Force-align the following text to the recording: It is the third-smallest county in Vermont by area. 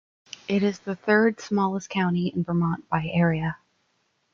It 0.47 0.63
is 0.63 0.79
the 0.79 0.95
third-smallest 0.95 1.87
county 1.87 2.29
in 2.29 2.43
Vermont 2.43 2.89
by 2.89 3.05
area. 3.13 3.59